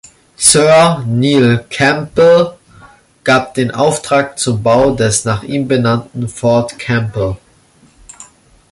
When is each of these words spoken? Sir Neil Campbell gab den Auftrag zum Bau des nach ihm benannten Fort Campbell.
Sir 0.35 1.03
Neil 1.05 1.59
Campbell 1.69 2.57
gab 3.23 3.53
den 3.53 3.69
Auftrag 3.69 4.39
zum 4.39 4.63
Bau 4.63 4.95
des 4.95 5.25
nach 5.25 5.43
ihm 5.43 5.67
benannten 5.67 6.27
Fort 6.27 6.79
Campbell. 6.79 7.37